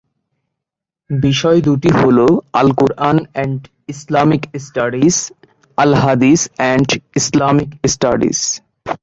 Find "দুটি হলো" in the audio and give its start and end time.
1.67-2.27